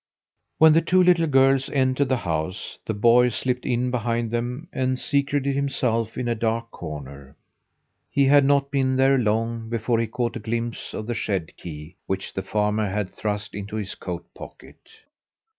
When 0.57 0.73
the 0.73 0.81
two 0.81 1.03
little 1.03 1.27
girls 1.27 1.69
entered 1.69 2.09
the 2.09 2.17
house 2.17 2.79
the 2.87 2.93
boy 2.95 3.29
slipped 3.29 3.67
in 3.67 3.91
behind 3.91 4.31
them 4.31 4.67
and 4.73 4.97
secreted 4.97 5.53
himself 5.53 6.17
in 6.17 6.27
a 6.27 6.33
dark 6.33 6.71
corner. 6.71 7.35
He 8.09 8.25
had 8.25 8.43
not 8.43 8.71
been 8.71 8.95
there 8.95 9.19
long 9.19 9.69
before 9.69 9.99
he 9.99 10.07
caught 10.07 10.35
a 10.37 10.39
glimpse 10.39 10.95
of 10.95 11.05
the 11.05 11.13
shed 11.13 11.55
key, 11.55 11.97
which 12.07 12.33
the 12.33 12.41
farmer 12.41 12.89
had 12.89 13.11
thrust 13.11 13.53
into 13.53 13.75
his 13.75 13.93
coat 13.93 14.25
pocket. 14.33 14.79